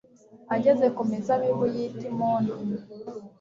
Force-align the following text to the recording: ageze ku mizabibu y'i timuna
ageze 0.55 0.85
ku 0.95 1.01
mizabibu 1.09 1.65
y'i 1.73 1.85
timuna 1.97 2.53